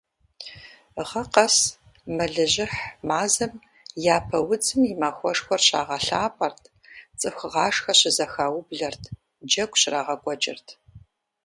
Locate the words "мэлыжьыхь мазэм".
2.15-3.53